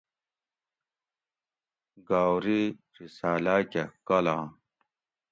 گاؤری 2.07 2.61
رساۤلاۤ 2.97 3.63
کہ 3.71 3.83
کالام 4.07 4.47